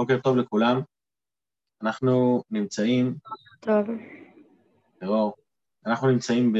[0.00, 0.80] בוקר טוב לכולם.
[1.82, 3.18] אנחנו נמצאים,
[3.60, 3.86] טוב.
[5.00, 5.34] תראו,
[5.86, 6.58] אנחנו נמצאים ב...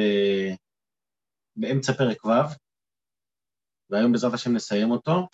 [1.56, 2.54] באמצע פרק ו',
[3.90, 5.28] והיום בעזרת השם נסיים אותו.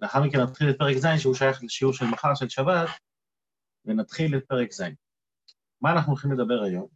[0.00, 2.88] לאחר מכן נתחיל את פרק ז', שהוא שייך לשיעור של מחר, של שבת,
[3.84, 4.82] ונתחיל את פרק ז'.
[5.80, 6.88] מה אנחנו הולכים לדבר היום?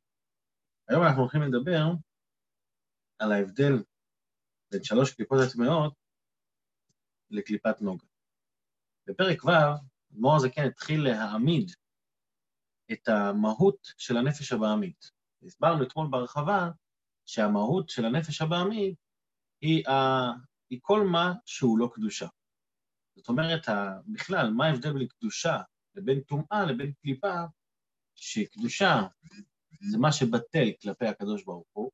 [0.89, 1.80] היום אנחנו הולכים לדבר
[3.18, 3.75] על ההבדל
[4.71, 5.95] בין שלוש קליפות הטמעות
[7.30, 8.05] לקליפת נוגה.
[9.07, 11.73] בפרק ו', אדמו"ר הזקן התחיל להעמיד
[12.93, 15.11] את המהות של הנפש הבעמית.
[15.43, 16.71] הסברנו אתמול בהרחבה
[17.27, 18.96] שהמהות של הנפש הבעמית
[19.61, 19.93] היא, ה...
[20.71, 22.27] היא כל מה שהוא לא קדושה.
[23.17, 23.67] זאת אומרת,
[24.07, 25.59] בכלל, מה ההבדל בין קדושה
[25.95, 27.35] לבין טומאה לבין קליפה,
[28.15, 29.03] שקדושה
[29.81, 31.90] זה מה שבטל כלפי הקדוש ברוך הוא,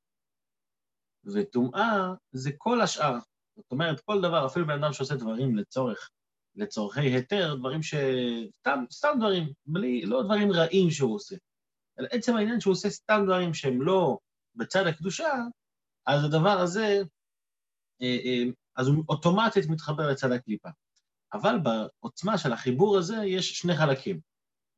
[1.34, 3.18] וטומאה זה כל השאר.
[3.56, 6.10] זאת אומרת, כל דבר, אפילו בן אדם שעושה דברים לצורך
[6.60, 7.94] לצורכי היתר, דברים ש...
[8.60, 11.36] סתם, סתם דברים, בלי, לא דברים רעים שהוא עושה.
[11.98, 14.18] אלא עצם העניין שהוא עושה סתם דברים שהם לא
[14.54, 15.28] בצד הקדושה,
[16.06, 17.02] אז הדבר הזה,
[18.02, 18.42] אה, אה,
[18.76, 20.68] אז הוא אוטומטית מתחבר לצד הקליפה.
[21.32, 24.20] אבל בעוצמה של החיבור הזה יש שני חלקים.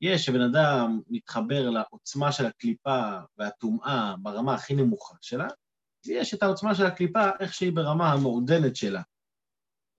[0.00, 5.48] יש שבן אדם מתחבר לעוצמה של הקליפה והטומאה ברמה הכי נמוכה שלה,
[6.06, 9.02] ויש את העוצמה של הקליפה איך שהיא ברמה המעודנת שלה,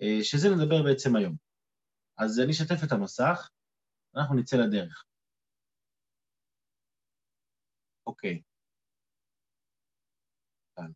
[0.02, 1.43] אה, שזה נדבר בעצם היום.
[2.18, 3.50] אז אני אשתף את המסך,
[4.16, 5.06] אנחנו נצא לדרך.
[8.08, 8.42] אוקיי.
[10.76, 10.92] כאן.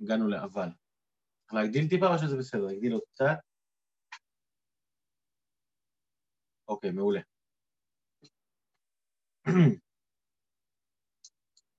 [0.00, 0.68] הגענו לאבל.
[1.42, 2.66] צריך להגדיל טיפה או שזה בסדר?
[2.66, 3.38] להגדיל עוד קצת?
[6.68, 7.20] אוקיי, מעולה.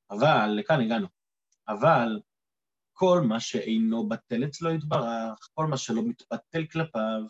[0.10, 1.08] אבל, לכאן הגענו.
[1.67, 2.22] אבל
[2.94, 7.22] כל מה שאינו בטל אצלו יתברך, כל מה שלא מתבטל כלפיו,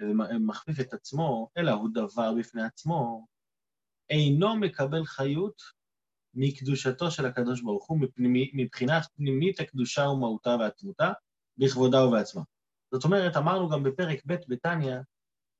[0.00, 3.26] ומכפיף את עצמו, אלא הוא דבר בפני עצמו,
[4.10, 5.62] אינו מקבל חיות
[6.34, 7.98] מקדושתו של הקדוש ברוך הוא,
[8.54, 11.12] מבחינת פנימית הקדושה ומהותה והתמותה,
[11.58, 12.42] בכבודה ובעצמה.
[12.92, 14.96] זאת אומרת, אמרנו גם בפרק ב' בתניא,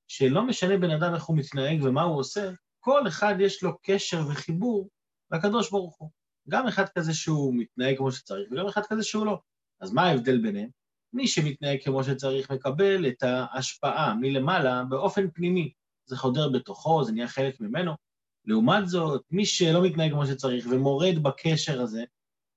[0.08, 4.20] שלא משנה בן אדם איך הוא מתנהג ומה הוא עושה, כל אחד יש לו קשר
[4.30, 4.88] וחיבור
[5.30, 6.10] לקדוש ברוך הוא.
[6.48, 9.38] גם אחד כזה שהוא מתנהג כמו שצריך, וגם אחד כזה שהוא לא.
[9.80, 10.70] אז מה ההבדל ביניהם?
[11.12, 15.72] מי שמתנהג כמו שצריך מקבל את ההשפעה מלמעלה באופן פנימי.
[16.06, 17.92] זה חודר בתוכו, זה נהיה חלק ממנו.
[18.44, 22.04] לעומת זאת, מי שלא מתנהג כמו שצריך ומורד בקשר הזה,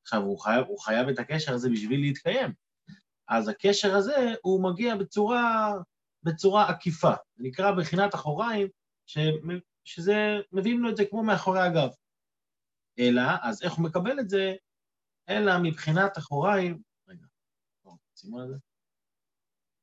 [0.03, 2.53] עכשיו, הוא חייב, הוא חייב את הקשר הזה בשביל להתקיים.
[3.28, 5.73] אז הקשר הזה, הוא מגיע בצורה,
[6.23, 7.13] בצורה עקיפה.
[7.35, 8.67] זה נקרא בחינת אחוריים,
[9.06, 9.17] ש,
[9.84, 11.90] שזה, מביאים לו את זה כמו מאחורי הגב.
[13.00, 14.53] אלא, אז איך הוא מקבל את זה?
[15.29, 16.81] אלא מבחינת אחוריים,
[18.21, 18.55] שימו לזה,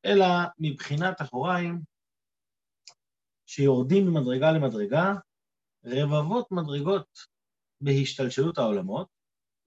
[0.05, 0.27] אלא
[0.59, 1.83] מבחינת אחוריים,
[3.47, 5.13] שיורדים ממדרגה למדרגה,
[5.85, 7.19] רבבות מדרגות
[7.81, 9.09] בהשתלשלות העולמות.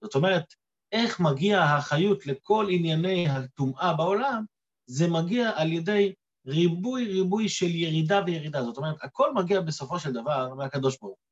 [0.04, 0.54] זאת אומרת,
[0.92, 4.44] איך מגיע החיות לכל ענייני הטומאה בעולם,
[4.86, 6.14] זה מגיע על ידי
[6.46, 8.62] ריבוי ריבוי של ירידה וירידה.
[8.62, 11.26] זאת אומרת, הכל מגיע בסופו של דבר מהקדוש ברוך הוא.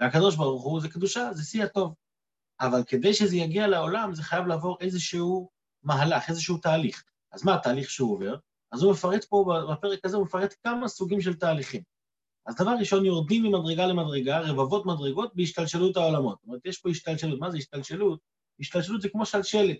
[0.00, 1.94] והקדוש ברוך הוא זה קדושה, זה שיא הטוב.
[2.60, 5.50] אבל כדי שזה יגיע לעולם, זה חייב לעבור איזשהו
[5.82, 7.04] מהלך, איזשהו תהליך.
[7.32, 8.36] אז מה התהליך שהוא עובר?
[8.72, 11.82] אז הוא מפרט פה, בפרק הזה הוא מפרט כמה סוגים של תהליכים.
[12.46, 16.38] אז דבר ראשון, יורדים ממדרגה למדרגה, רבבות מדרגות בהשתלשלות העולמות.
[16.38, 17.40] זאת אומרת, יש פה השתלשלות.
[17.40, 18.20] מה זה השתלשלות?
[18.60, 19.76] השתלשלות זה כמו שלשלת,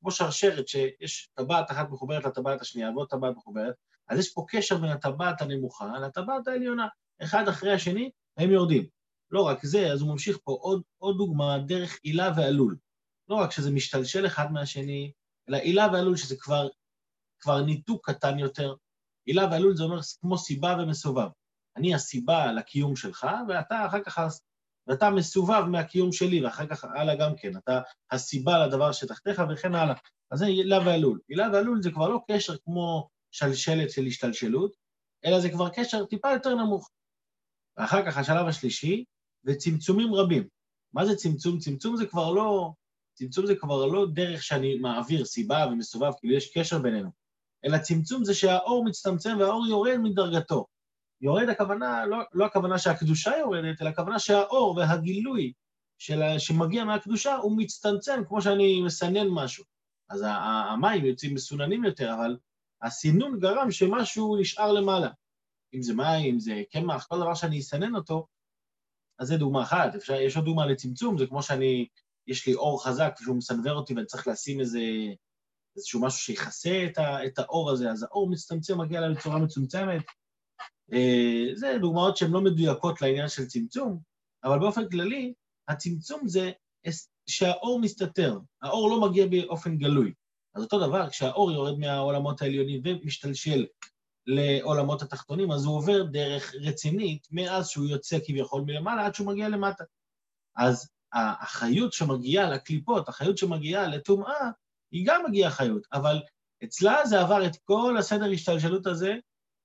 [0.00, 3.74] כמו שרשרת, שיש טבעת אחת מחוברת לטבעת השנייה ועוד טבעת מחוברת,
[4.08, 6.86] אז יש פה קשר בין הטבעת הנמוכה לטבעת העליונה.
[7.22, 8.86] אחד אחרי השני, הם יורדים.
[9.30, 12.76] לא רק זה, אז הוא ממשיך פה עוד, עוד דוגמה, דרך עילה ועלול.
[13.28, 15.12] לא רק שזה משתלשל אחד מהשני,
[15.48, 16.68] אלא עילה ועלול, שזה כבר,
[17.40, 18.74] כבר ניתוק קטן יותר.
[19.26, 21.28] עילה ועלול זה אומר כמו סיבה ומסובב.
[21.76, 24.18] אני הסיבה לקיום שלך, ואתה אחר כך,
[24.86, 27.80] ואתה מסובב מהקיום שלי, ואחר כך הלאה גם כן, אתה
[28.10, 29.94] הסיבה לדבר שתחתיך וכן הלאה.
[30.30, 31.20] אז זה עילה ועלול.
[31.28, 34.76] עילה ועלול זה כבר לא קשר כמו שלשלת של השתלשלות,
[35.24, 36.90] אלא זה כבר קשר טיפה יותר נמוך.
[37.76, 39.04] ואחר כך השלב השלישי,
[39.44, 40.48] וצמצומים רבים.
[40.92, 41.58] מה זה צמצום?
[41.58, 42.72] צמצום זה כבר לא
[43.14, 47.10] צמצום זה כבר לא דרך שאני מעביר סיבה ומסובב, כאילו יש קשר בינינו,
[47.64, 50.66] אלא צמצום זה שהאור מצטמצם והאור יורד מדרגתו.
[51.20, 55.52] יורד הכוונה, לא, לא הכוונה שהקדושה יורדת, אלא הכוונה שהאור והגילוי
[55.98, 59.64] של, שמגיע מהקדושה הוא מצטמצם כמו שאני מסנן משהו.
[60.10, 62.36] אז המים יוצאים מסוננים יותר, אבל
[62.82, 65.08] הסינון גרם שמשהו נשאר למעלה.
[65.74, 68.26] אם זה מים, אם זה קמח, כל דבר שאני אסנן אותו,
[69.18, 69.94] אז זה דוגמה אחת.
[69.94, 71.88] אפשר, יש עוד דוגמה לצמצום, זה כמו שאני
[72.26, 74.80] יש לי אור חזק שהוא מסנוור אותי ואני צריך לשים איזה,
[75.76, 80.02] איזשהו משהו שיכסה את, ה, את האור הזה, אז האור מצטמצם, מגיע אליי בצורה מצומצמת,
[80.92, 83.98] אה, זה דוגמאות שהן לא מדויקות לעניין של צמצום,
[84.44, 85.34] אבל באופן כללי,
[85.68, 86.50] הצמצום זה
[87.26, 90.12] שהאור מסתתר, האור לא מגיע באופן גלוי.
[90.54, 93.66] אז אותו דבר, כשהאור יורד מהעולמות העליונים ומשתלשל
[94.26, 99.48] לעולמות התחתונים, אז הוא עובר דרך רצינית מאז שהוא יוצא כביכול מלמעלה עד שהוא מגיע
[99.48, 99.84] למטה.
[100.56, 104.50] אז החיות שמגיעה לקליפות, החיות שמגיעה לטומאה,
[104.92, 106.22] היא גם מגיעה חיות, אבל
[106.64, 109.14] אצלה זה עבר את כל הסדר השתלשלות הזה,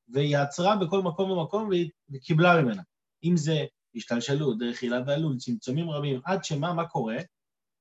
[0.07, 1.89] והיא עצרה בכל מקום ומקום והיא
[2.21, 2.81] קיבלה ממנה.
[3.23, 3.65] אם זה
[3.95, 7.17] השתלשלות, דרך הילה ועלול, צמצומים רבים, עד שמה, מה קורה?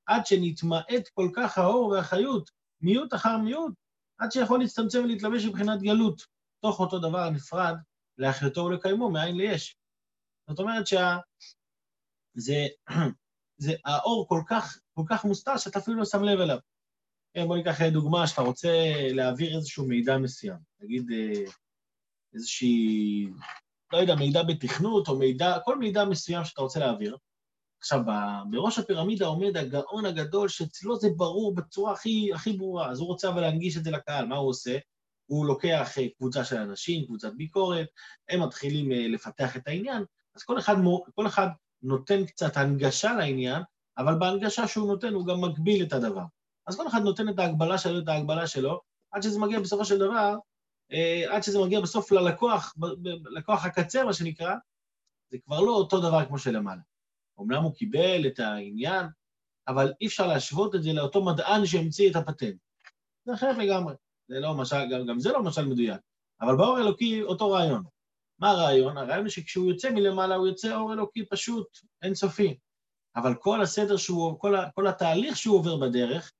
[0.05, 2.49] עד שנתמעט כל כך האור והחיות,
[2.81, 3.73] מיעוט אחר מיעוט,
[4.17, 6.21] עד שיכול להצטמצם ולהתלבש מבחינת גלות,
[6.61, 7.75] תוך אותו דבר נפרד
[8.17, 9.75] להחיותו ולקיימו, מאין ליש.
[10.49, 11.17] זאת אומרת שה...
[12.33, 12.67] זה,
[13.59, 16.57] זה האור כל כך, כל כך מוסתר שאתה אפילו לא שם לב אליו.
[17.33, 18.69] כן, בוא ניקח דוגמה שאתה רוצה
[19.13, 20.57] להעביר איזשהו מידע מסוים.
[20.81, 21.51] נגיד אה,
[22.33, 23.27] איזושהי,
[23.93, 27.17] לא יודע, מידע בתכנות או מידע, כל מידע מסוים שאתה רוצה להעביר.
[27.79, 28.01] עכשיו,
[28.49, 33.29] בראש הפירמידה עומד הגאון הגדול שאצלו זה ברור בצורה הכי, הכי ברורה, אז הוא רוצה
[33.29, 34.77] אבל להנגיש את זה לקהל, מה הוא עושה?
[35.25, 37.87] הוא לוקח אה, קבוצה של אנשים, קבוצת ביקורת,
[38.29, 40.03] הם מתחילים אה, לפתח את העניין,
[40.35, 40.75] אז כל אחד,
[41.15, 41.47] כל אחד
[41.81, 43.61] נותן קצת הנגשה לעניין,
[43.97, 46.23] אבל בהנגשה שהוא נותן הוא גם מגביל את הדבר.
[46.67, 48.81] אז כל אחד נותן את ההגבלה שלו, את ההגבלה שלו,
[49.11, 50.35] עד שזה מגיע בסופו של דבר,
[50.91, 52.75] אה, עד שזה מגיע בסוף ללקוח,
[53.35, 54.55] לקוח הקצה, מה שנקרא,
[55.31, 56.81] זה כבר לא אותו דבר כמו שלמעלה.
[57.39, 59.05] אמנם הוא קיבל את העניין,
[59.67, 62.57] אבל אי אפשר להשוות את זה לאותו מדען שהמציא את הפטנט.
[63.25, 63.93] זה אחרת לגמרי.
[64.27, 66.01] זה לא משל, גם, גם זה לא משל מדויק.
[66.41, 67.83] אבל באור אלוקי אותו רעיון.
[68.39, 68.97] מה הרעיון?
[68.97, 71.67] הרעיון הוא שכשהוא יוצא מלמעלה, הוא יוצא אור אלוקי פשוט,
[72.01, 72.57] אינסופי.
[73.15, 76.31] אבל כל הסדר שהוא, כל, ה, כל התהליך שהוא עובר בדרך,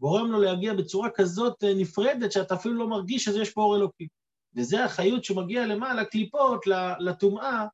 [0.00, 4.08] גורם לו להגיע בצורה כזאת אה, נפרדת, שאתה אפילו לא מרגיש שיש פה אור אלוקי.
[4.56, 6.64] וזה החיות שמגיע למעלה, קליפות,
[7.00, 7.66] לטומאה,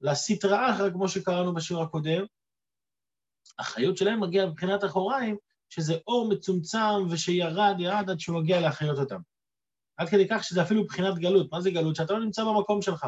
[0.00, 2.24] לסטרא אחרא, כמו שקראנו בשיעור הקודם.
[3.58, 5.36] החיות שלהם מגיעה מבחינת אחוריים,
[5.68, 9.20] שזה אור מצומצם ושירד, ירד עד שהוא מגיע להחיות אותם.
[9.96, 11.52] עד כדי כך שזה אפילו מבחינת גלות.
[11.52, 11.96] מה זה גלות?
[11.96, 13.06] שאתה לא נמצא במקום שלך.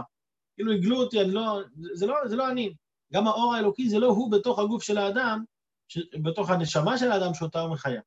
[0.55, 1.61] כאילו הגלו אותי, אני לא,
[1.95, 2.75] זה, לא, זה לא אני.
[3.13, 5.45] גם האור האלוקי זה לא הוא בתוך הגוף של האדם,
[5.89, 8.01] ש, בתוך הנשמה של האדם שאותה הוא מחיה.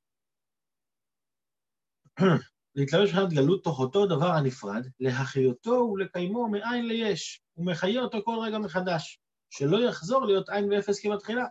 [2.75, 8.57] להתלבש מבחינת גלות תוך אותו דבר הנפרד, להחיותו ולקיימו מאין ליש, ומחיה אותו כל רגע
[8.57, 9.19] מחדש,
[9.49, 11.45] שלא יחזור להיות עין ואפס כבתחילה,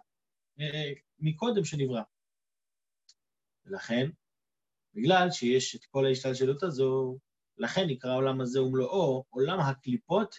[0.60, 2.02] אה, מקודם שנברא.
[3.66, 4.10] ולכן,
[4.94, 7.18] בגלל שיש את כל ההשתלשלות הזו,
[7.58, 10.34] לכן נקרא העולם הזה ומלואו עולם הקליפות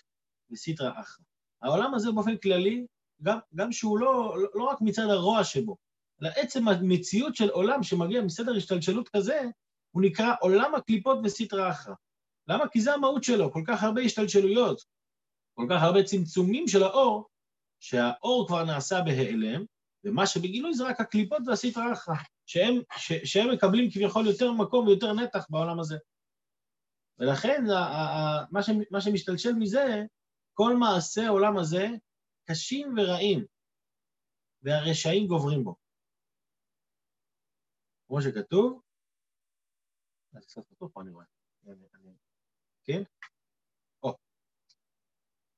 [0.52, 1.24] וסטרא אחרא.
[1.62, 2.86] העולם הזה באופן כללי,
[3.22, 5.78] גם, גם שהוא לא, לא, רק מצד הרוע שבו,
[6.22, 9.42] אלא עצם המציאות של עולם שמגיע מסדר השתלשלות כזה,
[9.92, 11.94] הוא נקרא עולם הקליפות וסטרא אחרא.
[12.48, 12.68] למה?
[12.68, 14.82] כי זה המהות שלו, כל כך הרבה השתלשלויות,
[15.54, 17.30] כל כך הרבה צמצומים של האור,
[17.80, 19.66] שהאור כבר נעשה בהיעלם,
[20.04, 22.16] ומה שבגילוי זה רק הקליפות והסטרא אחרא,
[22.46, 22.82] שהם,
[23.24, 25.98] שהם מקבלים כביכול יותר מקום ויותר נתח בעולם הזה.
[27.20, 30.04] ולכן ה, ה, ה, מה, ש, מה שמשתלשל מזה,
[30.58, 31.86] כל מעשי העולם הזה
[32.46, 33.46] קשים ורעים,
[34.62, 35.76] והרשעים גוברים בו.
[38.08, 38.82] כמו שכתוב,
[40.32, 41.26] זה קצת כתוב פה, אני רואה.
[42.84, 43.02] כן?
[44.04, 44.16] או.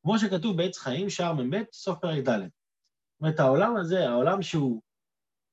[0.02, 2.40] כמו שכתוב בעץ חיים, שער מ"ב, סוף פרק ד'.
[2.40, 4.82] זאת אומרת, העולם הזה, העולם שהוא,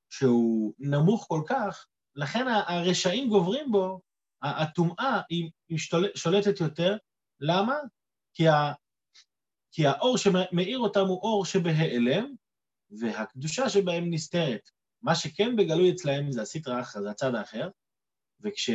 [0.09, 4.01] שהוא נמוך כל כך, לכן הרשעים גוברים בו,
[4.41, 5.51] הטומאה היא,
[6.15, 6.97] שולטת יותר.
[7.39, 7.75] למה?
[8.33, 8.43] כי,
[9.75, 12.35] כי האור שמאיר אותם הוא אור שבהיעלם,
[12.99, 14.69] והקדושה שבהם נסתרת.
[15.01, 17.69] מה שכן בגלוי אצלהם זה הסטרא אחרא, זה הצד האחר,
[18.41, 18.69] וכש,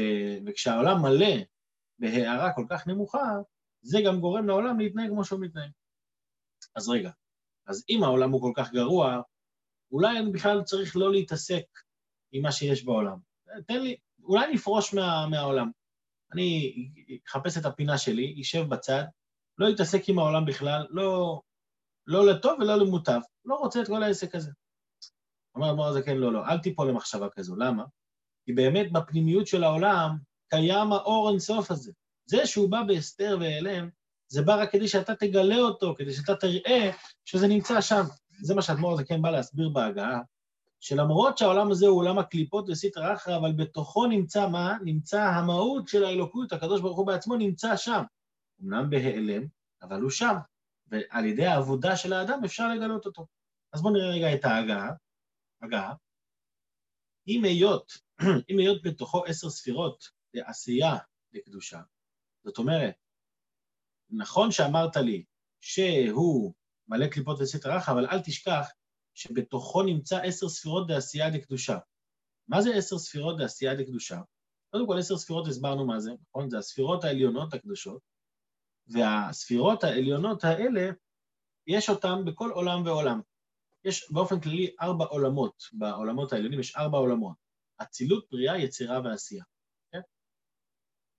[0.47, 1.37] וכשהעולם מלא
[1.99, 3.33] בהערה כל כך נמוכה,
[3.83, 5.71] זה גם גורם לעולם להתנהג כמו שהוא מתנהג.
[6.75, 7.11] אז רגע,
[7.66, 9.21] אז אם העולם הוא כל כך גרוע,
[9.92, 11.64] אולי אני בכלל צריך לא להתעסק
[12.33, 13.19] עם מה שיש בעולם.
[13.66, 15.71] תן לי, אולי נפרוש מה, מהעולם.
[16.33, 16.75] אני
[17.28, 19.04] אחפש את הפינה שלי, אשב בצד,
[19.60, 21.40] לא אתעסק עם העולם בכלל, לא,
[22.06, 23.20] לא לטוב ולא למוטב.
[23.44, 24.50] לא רוצה את כל העסק הזה.
[25.54, 27.56] אומר אדמו"ר הזקן, לא, לא, אל תיפול למחשבה כזו.
[27.56, 27.84] למה?
[28.44, 30.16] כי באמת בפנימיות של העולם
[30.48, 31.92] קיים האור אינסוף הזה.
[32.26, 33.88] זה שהוא בא בהסתר והיעלם,
[34.28, 36.90] זה בא רק כדי שאתה תגלה אותו, כדי שאתה תראה
[37.24, 38.02] שזה נמצא שם.
[38.42, 40.20] זה מה שהאדמו"ר הזה כן בא להסביר בהגעה,
[40.80, 44.76] שלמרות שהעולם הזה הוא עולם הקליפות וסטרא אחרא, אבל בתוכו נמצא מה?
[44.84, 48.02] נמצא המהות של האלוקות, הקדוש ברוך הוא בעצמו נמצא שם.
[48.62, 49.46] אמנם בהיעלם,
[49.82, 50.34] אבל הוא שם,
[50.86, 53.26] ועל ידי העבודה של האדם אפשר לגלות אותו.
[53.72, 54.90] אז בואו נראה רגע את ההגעה.
[55.62, 55.94] הגעה.
[57.28, 57.92] אם היות,
[58.50, 60.96] אם היות בתוכו עשר ספירות לעשייה
[61.32, 61.80] לקדושה,
[62.44, 62.94] זאת אומרת,
[64.10, 65.24] נכון שאמרת לי
[65.60, 66.54] שהוא
[66.88, 68.68] מלא קליפות וסטר אחא, אבל אל תשכח
[69.14, 71.78] שבתוכו נמצא עשר ספירות דעשייה דקדושה.
[72.48, 74.20] מה זה עשר ספירות דעשייה דקדושה?
[74.70, 76.50] קודם כל, עשר ספירות הסברנו מה זה, נכון?
[76.50, 78.02] זה הספירות העליונות הקדושות,
[78.92, 80.90] והספירות העליונות האלה,
[81.66, 83.20] יש אותן בכל עולם ועולם.
[83.85, 87.37] יש באופן כללי ארבע עולמות, בעולמות העליונים יש ארבע עולמות.
[87.82, 89.44] אצילות, בריאה, יצירה ועשייה.
[89.92, 90.00] כן?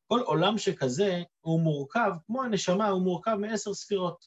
[0.07, 4.25] כל עולם שכזה הוא מורכב, כמו הנשמה, הוא מורכב מעשר ספירות.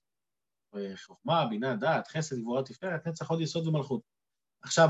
[1.07, 4.01] חוכמה, בינה, דעת, חסד, גבורה, תפארת, נצח, עוד יסוד ומלכות.
[4.63, 4.89] עכשיו,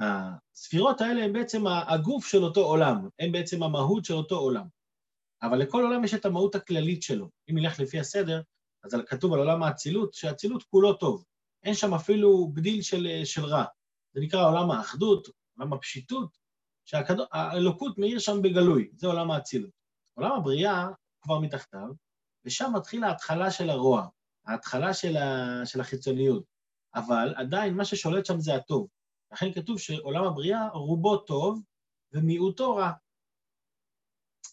[0.00, 4.66] הספירות האלה הן בעצם הגוף של אותו עולם, הן בעצם המהות של אותו עולם.
[5.42, 7.30] אבל לכל עולם יש את המהות הכללית שלו.
[7.50, 8.42] אם נלך לפי הסדר,
[8.84, 11.24] אז כתוב על עולם האצילות, שהאצילות כולו טוב.
[11.62, 13.64] אין שם אפילו בדיל של, של רע.
[14.14, 15.28] זה נקרא עולם האחדות,
[15.58, 16.38] עולם הפשיטות,
[16.84, 19.70] שהאלוקות מאיר שם בגלוי, זה עולם האצילות.
[20.14, 20.88] עולם הבריאה
[21.22, 21.88] כבר מתחתיו,
[22.44, 24.06] ושם מתחילה ההתחלה של הרוע,
[24.46, 26.44] ההתחלה של, ה, של החיצוניות.
[26.94, 28.88] אבל עדיין מה ששולט שם זה הטוב.
[29.32, 31.62] לכן כתוב שעולם הבריאה רובו טוב
[32.12, 32.92] ומיעוטו רע.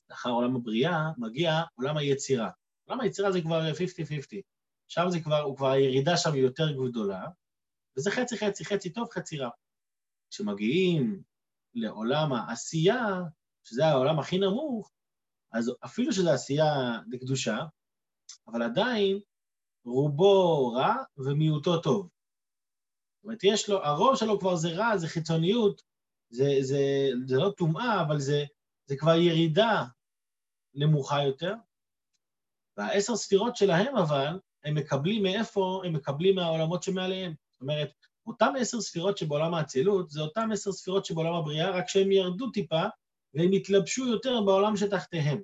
[0.09, 2.49] לאחר עולם הבריאה מגיע עולם היצירה.
[2.85, 4.41] עולם היצירה זה כבר 50-50.
[4.87, 7.25] שם זה כבר, הוא כבר, הירידה שם היא יותר גדולה,
[7.97, 9.49] וזה חצי חצי, חצי טוב, חצי רע.
[10.29, 11.21] כשמגיעים
[11.73, 13.21] לעולם העשייה,
[13.63, 14.91] שזה העולם הכי נמוך,
[15.51, 17.57] אז אפילו שזו עשייה לקדושה,
[18.47, 19.19] אבל עדיין
[19.85, 22.09] רובו רע ומיעוטו טוב.
[23.15, 25.81] זאת אומרת, יש לו, הרוב שלו כבר זה רע, זה חיצוניות,
[26.29, 26.79] זה, זה,
[27.25, 28.43] זה לא טומאה, אבל זה,
[28.87, 29.83] זה כבר ירידה
[30.73, 31.53] נמוכה יותר.
[32.77, 35.81] והעשר ספירות שלהם אבל, הם מקבלים מאיפה?
[35.85, 37.33] הם מקבלים מהעולמות שמעליהם.
[37.51, 37.91] זאת אומרת,
[38.27, 42.83] אותם עשר ספירות שבעולם האצילות, זה אותם עשר ספירות שבעולם הבריאה, רק שהם ירדו טיפה
[43.33, 45.41] והם התלבשו יותר בעולם שתחתיהם.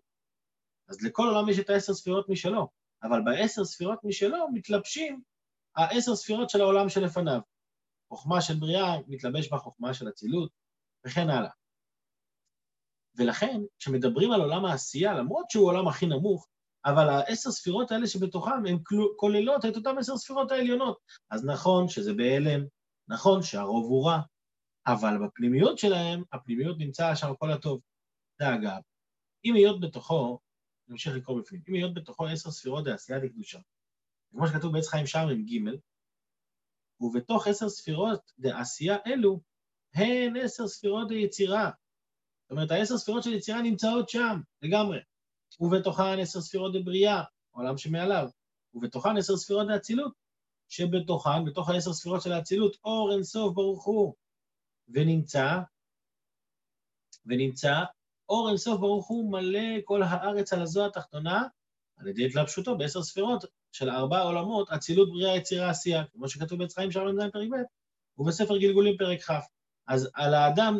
[0.89, 2.67] אז לכל עולם יש את העשר ספירות משלו,
[3.03, 5.21] אבל בעשר ספירות משלו מתלבשים
[5.75, 7.39] העשר ספירות של העולם שלפניו.
[8.09, 10.51] חוכמה של בריאה מתלבש בחוכמה של אצילות,
[11.05, 11.49] וכן הלאה.
[13.15, 16.47] ולכן, כשמדברים על עולם העשייה, למרות שהוא העולם הכי נמוך,
[16.85, 18.77] אבל העשר ספירות האלה שבתוכם הן
[19.15, 20.97] כוללות את אותן עשר ספירות העליונות.
[21.29, 22.65] אז נכון שזה בהלם,
[23.07, 24.19] נכון שהרוב הוא רע,
[24.87, 27.81] אבל בפנימיות שלהם, הפנימיות נמצא שם כל הטוב.
[28.39, 28.81] זה אגב,
[29.45, 30.39] אם היות בתוכו,
[30.87, 33.59] נמשיך לקרוא בפנים, אם היות בתוכו עשר ספירות דעשייה לקדושה,
[34.31, 35.77] כמו שכתוב בעץ חיים שם עם ג',
[36.99, 39.39] ובתוך עשר ספירות דעשייה אלו,
[39.93, 41.71] הן עשר ספירות היצירה.
[42.53, 44.99] אומרת, העשר ספירות של יצירה נמצאות שם, לגמרי.
[45.59, 48.29] ובתוכן עשר ספירות דבריאה, העולם שמעליו,
[48.73, 50.13] ובתוכן עשר ספירות דאצילות,
[50.69, 54.13] שבתוכן, בתוך העשר ספירות של האצילות, אור אינסוף ברוך הוא,
[54.89, 55.59] ונמצא,
[57.25, 57.83] ונמצא,
[58.29, 61.47] אור אינסוף ברוך הוא מלא כל הארץ על הזו התחתונה,
[61.97, 66.73] על ידי התלבשותו בעשר ספירות של ארבע עולמות, אצילות, בריאה, יצירה, עשייה, כמו שכתוב בעץ
[66.73, 67.63] חיים שער מ"ז פרק ב',
[68.21, 69.31] ובספר גלגולים פרק כ'.
[69.87, 70.79] אז על האדם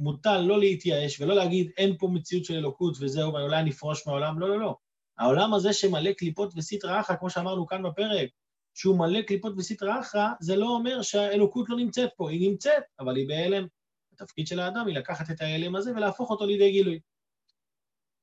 [0.00, 4.48] מוטל לא להתייאש ולא להגיד אין פה מציאות של אלוקות וזהו, ואולי נפרוש מהעולם, לא,
[4.48, 4.76] לא, לא.
[5.18, 8.28] העולם הזה שמלא קליפות וסטרא אחרא, כמו שאמרנו כאן בפרק,
[8.74, 13.16] שהוא מלא קליפות וסטרא אחרא, זה לא אומר שהאלוקות לא נמצאת פה, היא נמצאת, אבל
[13.16, 13.66] היא בהלם.
[14.12, 17.00] התפקיד של האדם היא לקחת את ההלם הזה ולהפוך אותו לידי גילוי.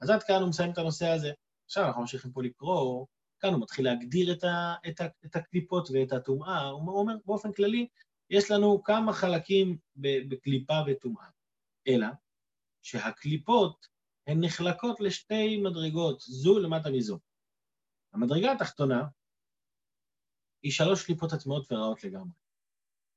[0.02, 1.32] אז עד כאן הוא מסיים את הנושא הזה.
[1.66, 3.06] עכשיו אנחנו ממשיכים פה לקרוא,
[3.40, 7.52] כאן הוא מתחיל להגדיר את, ה, את, ה, את הקליפות ואת הטומאה, הוא אומר באופן
[7.52, 7.88] כללי,
[8.30, 11.26] יש לנו כמה חלקים בקליפה וטומאה.
[11.88, 12.08] אלא
[12.82, 13.88] שהקליפות
[14.28, 17.20] הן נחלקות לשתי מדרגות, זו למטה מזו.
[18.14, 19.08] המדרגה התחתונה
[20.64, 22.32] היא שלוש קליפות הטמעות ורעות לגמרי.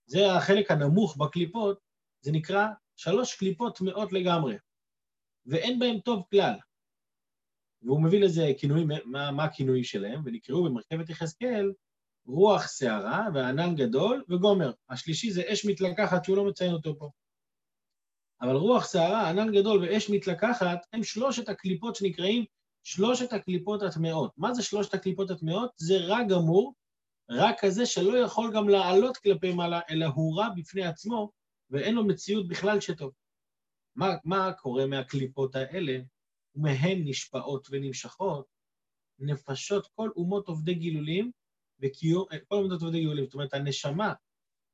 [0.07, 1.81] זה החלק הנמוך בקליפות,
[2.21, 4.57] זה נקרא שלוש קליפות טמאות לגמרי,
[5.47, 6.55] ואין בהן טוב כלל.
[7.83, 11.73] והוא מביא לזה כינויים, מה, מה הכינויים שלהם, ונקראו במרכבת יחזקאל
[12.27, 14.73] רוח שערה וענן גדול וגומר.
[14.89, 17.11] השלישי זה אש מתלקחת שהוא לא מציין אותו פה.
[18.43, 22.45] אבל רוח שערה, ענן גדול ואש מתלקחת, הם שלושת הקליפות שנקראים
[22.83, 24.33] שלושת הקליפות הטמאות.
[24.37, 25.71] מה זה שלושת הקליפות הטמאות?
[25.77, 26.75] זה רע גמור,
[27.31, 31.31] רע כזה שלא יכול גם לעלות כלפי מעלה, אלא הוא רע בפני עצמו,
[31.71, 33.13] ואין לו מציאות בכלל שטוב.
[33.97, 35.99] מה, מה קורה מהקליפות האלה?
[36.55, 38.47] ומהן נשפעות ונמשכות
[39.19, 41.31] נפשות כל אומות עובדי גילולים,
[41.81, 44.13] וקיום, כל אומות עובדי גילולים, זאת אומרת, הנשמה,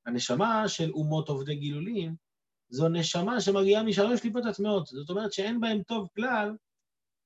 [0.06, 2.14] הנשמה של אומות עובדי גילולים,
[2.68, 4.86] זו נשמה שמגיעה משלוש קליפות הטמעות.
[4.86, 6.56] זאת אומרת שאין בהם טוב כלל,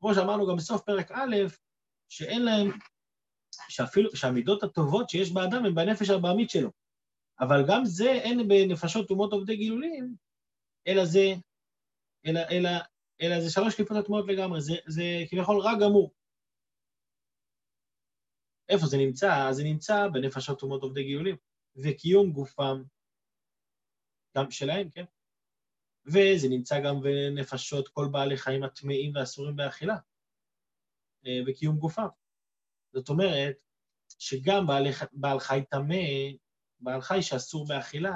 [0.00, 1.36] כמו שאמרנו גם בסוף פרק א',
[2.08, 2.70] שאין להם,
[3.68, 6.70] שאפילו, שהמידות הטובות שיש באדם הן בנפש הבעמית שלו.
[7.40, 10.14] אבל גם זה אין בנפשות אומות עובדי גילולים,
[10.86, 11.34] אלא זה,
[12.26, 12.70] אלא, אלא,
[13.22, 16.10] אלא זה שלוש קליפות הטמעות לגמרי, זה, זה כביכול רע גמור.
[18.68, 19.52] איפה זה נמצא?
[19.52, 21.36] זה נמצא בנפשות אומות עובדי גיולים,
[21.76, 22.82] וקיום גופם
[24.36, 25.04] גם שלהם, כן?
[26.06, 29.96] וזה נמצא גם בנפשות כל בעלי חיים הטמאים והאסורים באכילה,
[31.26, 32.08] אה, וקיום גופם.
[32.92, 33.56] זאת אומרת,
[34.18, 35.96] שגם בעל, בעל חי טמא,
[36.80, 38.14] בעל חי שאסור באכילה,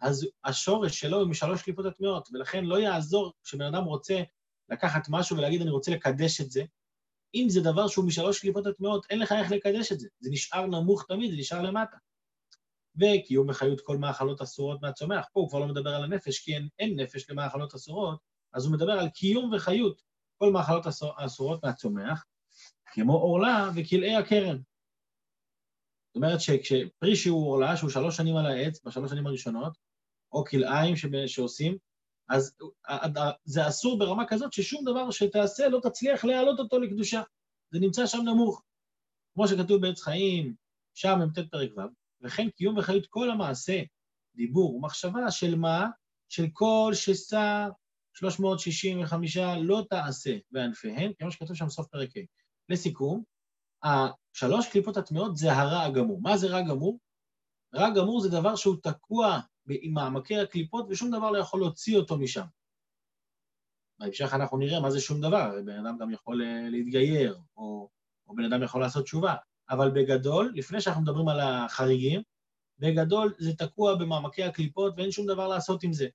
[0.00, 4.22] אז השורש שלו הוא משלוש קליפות הטמאות, ולכן לא יעזור כשבן אדם רוצה
[4.68, 6.64] לקחת משהו ולהגיד, אני רוצה לקדש את זה.
[7.34, 10.08] אם זה דבר שהוא משלוש קליפות הטמאות, אין לך איך לקדש את זה.
[10.20, 11.96] זה נשאר נמוך תמיד, זה נשאר למטה.
[12.96, 15.26] וקיום בחיות כל מאכלות אסורות מהצומח.
[15.32, 18.18] פה הוא כבר לא מדבר על הנפש, כי אין, אין נפש למאכלות אסורות,
[18.52, 20.02] אז הוא מדבר על קיום וחיות
[20.38, 22.24] כל מאכלות אסורות מהצומח,
[22.86, 24.56] כמו עורלה וכלאי הכרם.
[26.06, 29.78] זאת אומרת שכשפרי שהוא עורלה, שהוא שלוש שנים על העץ, בשלוש שנים הראשונות,
[30.32, 30.94] או כלאיים
[31.26, 31.76] שעושים,
[32.28, 32.56] אז
[33.44, 37.22] זה אסור ברמה כזאת ששום דבר שתעשה לא תצליח להעלות אותו לקדושה.
[37.70, 38.62] זה נמצא שם נמוך.
[39.34, 40.54] כמו שכתוב בעץ חיים,
[40.94, 41.80] שם מ"ט פרק ו',
[42.22, 43.82] וכן קיום וחיות כל המעשה,
[44.34, 45.86] דיבור ומחשבה של מה?
[46.28, 47.68] של כל ששר
[48.12, 52.20] 365 לא תעשה בענפיהם, כמו שכתוב שם סוף פרק ה'.
[52.68, 53.22] לסיכום,
[53.82, 56.20] השלוש קליפות הטמעות זה הרע הגמור.
[56.20, 56.98] מה זה רע גמור?
[57.74, 62.18] רע גמור זה דבר שהוא תקוע עם מעמקי הקליפות ושום דבר לא יכול להוציא אותו
[62.18, 62.44] משם.
[63.98, 67.90] בהמשך אנחנו נראה מה זה שום דבר, בן אדם גם יכול אה, להתגייר, או,
[68.26, 69.34] או בן אדם יכול לעשות תשובה,
[69.70, 72.22] אבל בגדול, לפני שאנחנו מדברים על החריגים,
[72.78, 76.08] בגדול זה תקוע במעמקי הקליפות ואין שום דבר לעשות עם זה.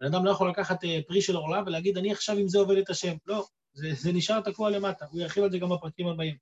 [0.00, 2.76] בן אדם לא יכול לקחת אה, פרי של עורלה ולהגיד, אני עכשיו עם זה עובד
[2.76, 3.16] את השם.
[3.26, 6.36] לא, זה, זה נשאר תקוע למטה, הוא ירחיב על זה גם בפרקים הבאים.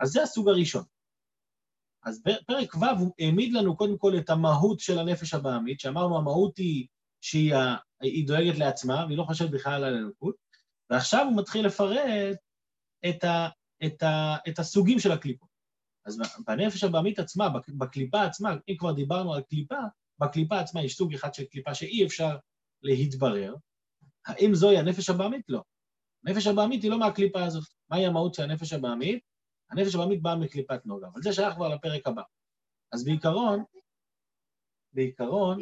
[0.00, 0.84] אז זה הסוג הראשון.
[2.04, 6.58] אז פרק ו' הוא העמיד לנו קודם כל את המהות של הנפש הבעמית, שאמרנו המהות
[6.58, 6.86] היא
[7.20, 10.34] שהיא דואגת לעצמה, והיא לא חושבת בכלל על אלוקות,
[10.90, 12.36] ועכשיו הוא מתחיל לפרט
[13.08, 13.48] את, ה,
[13.86, 15.49] את, ה, את הסוגים של הקליפות.
[16.04, 19.78] אז בנפש הבעמית עצמה, בקליפה עצמה, אם כבר דיברנו על קליפה,
[20.18, 22.36] בקליפה עצמה יש סוג אחד של קליפה שאי אפשר
[22.82, 23.54] להתברר.
[24.26, 25.44] האם זוהי הנפש הבעמית?
[25.48, 25.62] לא.
[26.26, 27.64] הנפש הבעמית היא לא מהקליפה הזאת.
[27.90, 29.24] מהי המהות של הנפש הבעמית?
[29.70, 32.22] הנפש הבעמית באה מקליפת נוגה, אבל זה שייך כבר לפרק הבא.
[32.92, 33.64] אז בעיקרון,
[34.92, 35.60] בעיקרון,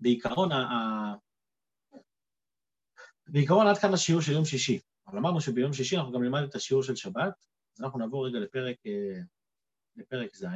[0.00, 1.14] בעיקרון, ה...
[3.26, 4.78] בעיקרון עד כאן השיעור של יום שישי.
[5.06, 7.46] אבל אמרנו שביום שישי אנחנו גם נלמד את השיעור של שבת,
[7.80, 9.20] אנחנו נעבור רגע לפרק, אה,
[9.96, 10.46] לפרק ז'.